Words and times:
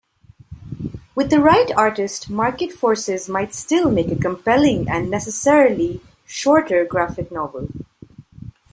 With 1.13 1.29
the 1.29 1.39
right 1.39 1.69
artist, 1.77 2.27
"Market 2.27 2.71
Forces" 2.73 3.29
might 3.29 3.53
still 3.53 3.91
make 3.91 4.09
a 4.11 4.15
compelling-and 4.15 5.11
necessarily 5.11 6.01
shorter-graphic 6.25 7.31
novel. 7.31 7.67